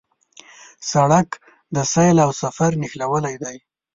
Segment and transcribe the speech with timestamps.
[0.91, 1.29] سړک
[1.75, 3.57] د سیل او سفر نښلوی دی.